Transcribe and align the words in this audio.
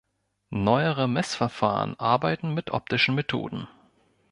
Neuere 0.49 1.07
Messverfahren 1.07 1.93
arbeiten 1.99 2.55
mit 2.55 2.71
optischen 2.71 3.13
Methoden. 3.13 3.67